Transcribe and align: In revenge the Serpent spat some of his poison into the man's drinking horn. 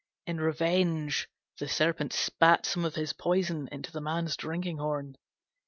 In 0.25 0.41
revenge 0.41 1.29
the 1.59 1.67
Serpent 1.67 2.11
spat 2.11 2.65
some 2.65 2.85
of 2.85 2.95
his 2.95 3.13
poison 3.13 3.69
into 3.71 3.91
the 3.91 4.01
man's 4.01 4.35
drinking 4.35 4.77
horn. 4.77 5.15